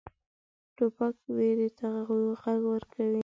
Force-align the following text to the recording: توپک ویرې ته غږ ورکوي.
توپک 0.75 1.15
ویرې 1.35 1.69
ته 1.77 1.89
غږ 2.43 2.59
ورکوي. 2.71 3.19